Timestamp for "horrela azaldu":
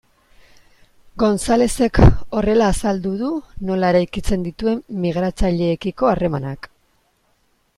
2.39-3.11